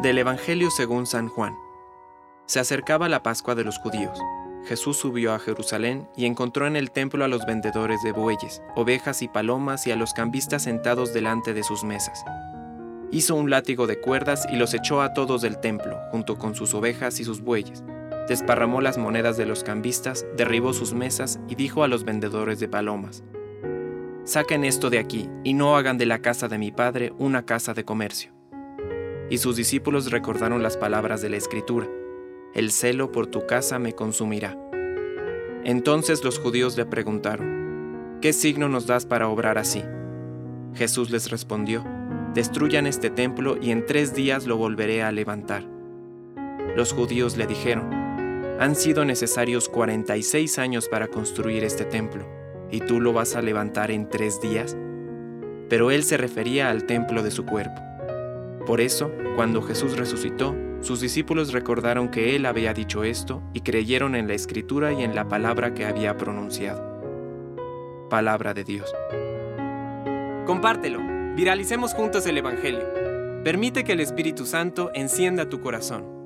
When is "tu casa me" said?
33.26-33.94